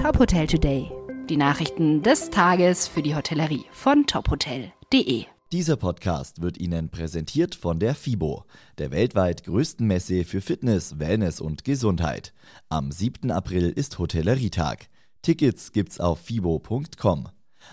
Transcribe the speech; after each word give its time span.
Top 0.00 0.18
Hotel 0.18 0.46
Today. 0.46 0.90
Die 1.28 1.36
Nachrichten 1.36 2.02
des 2.02 2.30
Tages 2.30 2.88
für 2.88 3.02
die 3.02 3.14
Hotellerie 3.14 3.66
von 3.70 4.06
tophotel.de. 4.06 5.26
Dieser 5.52 5.76
Podcast 5.76 6.40
wird 6.40 6.56
Ihnen 6.56 6.88
präsentiert 6.88 7.54
von 7.54 7.78
der 7.78 7.94
FIBO, 7.94 8.44
der 8.78 8.92
weltweit 8.92 9.44
größten 9.44 9.86
Messe 9.86 10.24
für 10.24 10.40
Fitness, 10.40 10.98
Wellness 10.98 11.42
und 11.42 11.64
Gesundheit. 11.64 12.32
Am 12.70 12.90
7. 12.90 13.30
April 13.30 13.68
ist 13.68 13.98
Hotellerietag. 13.98 14.88
Tickets 15.20 15.70
gibt's 15.70 16.00
auf 16.00 16.20
fibo.com. 16.20 17.28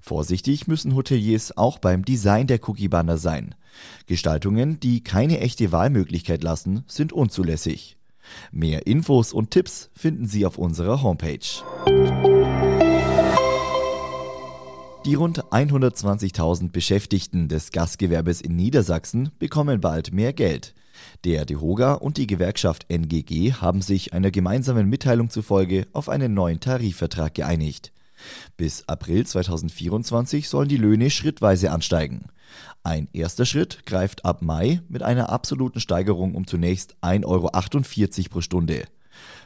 Vorsichtig 0.00 0.68
müssen 0.68 0.94
Hoteliers 0.94 1.56
auch 1.56 1.78
beim 1.78 2.04
Design 2.04 2.46
der 2.46 2.60
Cookie-Banner 2.68 3.18
sein. 3.18 3.54
Gestaltungen, 4.06 4.78
die 4.80 5.02
keine 5.02 5.40
echte 5.40 5.72
Wahlmöglichkeit 5.72 6.42
lassen, 6.42 6.84
sind 6.86 7.12
unzulässig. 7.12 7.96
Mehr 8.52 8.86
Infos 8.86 9.32
und 9.32 9.50
Tipps 9.50 9.90
finden 9.94 10.26
Sie 10.26 10.46
auf 10.46 10.58
unserer 10.58 11.02
Homepage. 11.02 11.40
Die 15.04 15.14
rund 15.14 15.42
120.000 15.46 16.70
Beschäftigten 16.70 17.48
des 17.48 17.72
Gastgewerbes 17.72 18.40
in 18.40 18.54
Niedersachsen 18.54 19.32
bekommen 19.40 19.80
bald 19.80 20.12
mehr 20.12 20.32
Geld. 20.32 20.74
Der 21.24 21.44
DEHOGA 21.44 21.94
und 21.94 22.18
die 22.18 22.28
Gewerkschaft 22.28 22.86
NGG 22.88 23.54
haben 23.54 23.82
sich 23.82 24.12
einer 24.12 24.30
gemeinsamen 24.30 24.88
Mitteilung 24.88 25.28
zufolge 25.28 25.88
auf 25.92 26.08
einen 26.08 26.34
neuen 26.34 26.60
Tarifvertrag 26.60 27.34
geeinigt. 27.34 27.90
Bis 28.56 28.88
April 28.88 29.26
2024 29.26 30.48
sollen 30.48 30.68
die 30.68 30.76
Löhne 30.76 31.10
schrittweise 31.10 31.72
ansteigen. 31.72 32.26
Ein 32.84 33.08
erster 33.12 33.44
Schritt 33.44 33.84
greift 33.86 34.24
ab 34.24 34.42
Mai 34.42 34.82
mit 34.88 35.02
einer 35.02 35.30
absoluten 35.30 35.80
Steigerung 35.80 36.36
um 36.36 36.46
zunächst 36.46 36.94
1,48 37.02 37.24
Euro 37.26 38.30
pro 38.30 38.40
Stunde. 38.40 38.84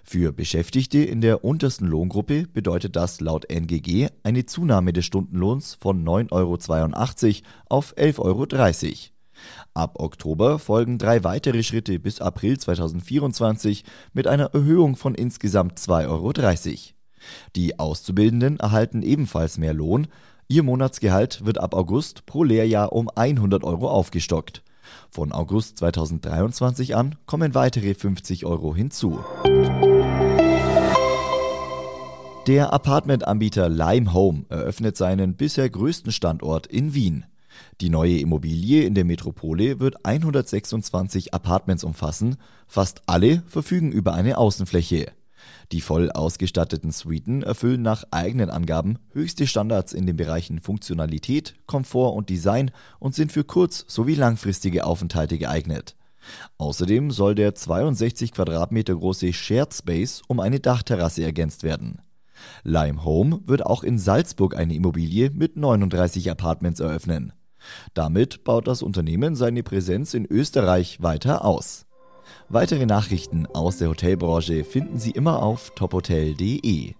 Für 0.04 0.32
Beschäftigte 0.32 0.98
in 0.98 1.20
der 1.20 1.44
untersten 1.44 1.86
Lohngruppe 1.86 2.46
bedeutet 2.46 2.96
das 2.96 3.20
laut 3.20 3.50
NGG 3.50 4.08
eine 4.22 4.46
Zunahme 4.46 4.92
des 4.92 5.04
Stundenlohns 5.04 5.74
von 5.74 6.04
9,82 6.04 6.32
Euro 6.32 7.48
auf 7.68 7.96
11,30 7.96 8.20
Euro. 8.20 8.46
Ab 9.74 10.00
Oktober 10.00 10.58
folgen 10.58 10.98
drei 10.98 11.24
weitere 11.24 11.62
Schritte 11.62 11.98
bis 11.98 12.20
April 12.20 12.58
2024 12.58 13.84
mit 14.12 14.26
einer 14.26 14.54
Erhöhung 14.54 14.96
von 14.96 15.14
insgesamt 15.14 15.78
2,30 15.78 16.08
Euro. 16.08 16.32
Die 17.54 17.78
Auszubildenden 17.78 18.58
erhalten 18.58 19.02
ebenfalls 19.02 19.58
mehr 19.58 19.74
Lohn. 19.74 20.06
Ihr 20.48 20.62
Monatsgehalt 20.62 21.44
wird 21.44 21.58
ab 21.58 21.74
August 21.74 22.24
pro 22.26 22.44
Lehrjahr 22.44 22.92
um 22.92 23.10
100 23.14 23.64
Euro 23.64 23.90
aufgestockt. 23.90 24.62
Von 25.10 25.32
August 25.32 25.78
2023 25.78 26.94
an 26.94 27.16
kommen 27.26 27.54
weitere 27.54 27.94
50 27.94 28.46
Euro 28.46 28.74
hinzu. 28.74 29.18
Der 32.46 32.72
Apartmentanbieter 32.72 33.68
Lime 33.68 34.12
Home 34.12 34.44
eröffnet 34.50 34.96
seinen 34.96 35.34
bisher 35.34 35.68
größten 35.68 36.12
Standort 36.12 36.68
in 36.68 36.94
Wien. 36.94 37.24
Die 37.80 37.90
neue 37.90 38.20
Immobilie 38.20 38.84
in 38.84 38.94
der 38.94 39.04
Metropole 39.04 39.80
wird 39.80 40.06
126 40.06 41.34
Apartments 41.34 41.82
umfassen, 41.82 42.36
fast 42.68 43.02
alle 43.06 43.42
verfügen 43.48 43.90
über 43.90 44.14
eine 44.14 44.38
Außenfläche. 44.38 45.06
Die 45.72 45.80
voll 45.80 46.12
ausgestatteten 46.12 46.92
Suiten 46.92 47.42
erfüllen 47.42 47.82
nach 47.82 48.04
eigenen 48.12 48.50
Angaben 48.50 49.00
höchste 49.10 49.48
Standards 49.48 49.92
in 49.92 50.06
den 50.06 50.16
Bereichen 50.16 50.60
Funktionalität, 50.60 51.56
Komfort 51.66 52.14
und 52.14 52.30
Design 52.30 52.70
und 53.00 53.16
sind 53.16 53.32
für 53.32 53.42
kurz- 53.42 53.84
sowie 53.88 54.14
langfristige 54.14 54.84
Aufenthalte 54.84 55.36
geeignet. 55.36 55.96
Außerdem 56.58 57.10
soll 57.10 57.34
der 57.34 57.56
62 57.56 58.30
Quadratmeter 58.30 58.94
große 58.94 59.32
Shared 59.32 59.74
Space 59.74 60.22
um 60.28 60.38
eine 60.38 60.60
Dachterrasse 60.60 61.24
ergänzt 61.24 61.64
werden. 61.64 62.02
Lime 62.64 63.04
Home 63.04 63.40
wird 63.46 63.64
auch 63.64 63.82
in 63.82 63.98
Salzburg 63.98 64.56
eine 64.56 64.74
Immobilie 64.74 65.30
mit 65.30 65.56
39 65.56 66.30
Apartments 66.30 66.80
eröffnen. 66.80 67.32
Damit 67.94 68.44
baut 68.44 68.66
das 68.66 68.82
Unternehmen 68.82 69.34
seine 69.34 69.62
Präsenz 69.62 70.14
in 70.14 70.26
Österreich 70.26 71.02
weiter 71.02 71.44
aus. 71.44 71.86
Weitere 72.48 72.86
Nachrichten 72.86 73.46
aus 73.46 73.78
der 73.78 73.88
Hotelbranche 73.88 74.64
finden 74.64 74.98
Sie 74.98 75.10
immer 75.10 75.42
auf 75.42 75.70
tophotel.de. 75.74 76.94